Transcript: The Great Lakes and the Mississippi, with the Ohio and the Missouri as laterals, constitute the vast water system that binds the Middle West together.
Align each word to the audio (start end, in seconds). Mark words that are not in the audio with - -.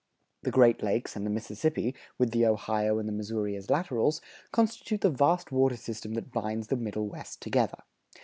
The 0.41 0.49
Great 0.49 0.81
Lakes 0.81 1.15
and 1.15 1.27
the 1.27 1.29
Mississippi, 1.29 1.93
with 2.17 2.31
the 2.31 2.43
Ohio 2.43 2.97
and 2.97 3.07
the 3.07 3.13
Missouri 3.13 3.55
as 3.55 3.69
laterals, 3.69 4.19
constitute 4.51 5.01
the 5.01 5.11
vast 5.11 5.51
water 5.51 5.77
system 5.77 6.15
that 6.15 6.31
binds 6.33 6.69
the 6.69 6.75
Middle 6.75 7.07
West 7.07 7.39
together. 7.39 7.83